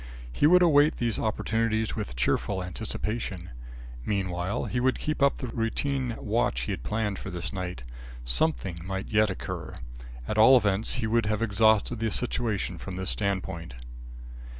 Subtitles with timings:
[0.33, 3.51] He would await these opportunities with cheerful anticipation.
[4.03, 7.83] Meanwhile, he would keep up the routine watch he had planned for this night.
[8.25, 9.77] Something might yet occur.
[10.27, 13.75] At all events he would have exhausted the situation from this standpoint.